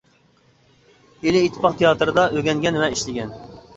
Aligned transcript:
ئىلى 1.27 1.43
ئىتتىپاق 1.43 1.77
تىياتىرىدا 1.81 2.27
ئۆگەنگەن 2.41 2.81
ۋە 2.85 2.91
ئىشلىگەن. 2.95 3.37